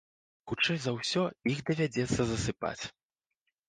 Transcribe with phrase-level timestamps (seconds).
[0.51, 1.21] Хутчэй за ўсё,
[1.53, 2.79] іх давядзецца засыпаць.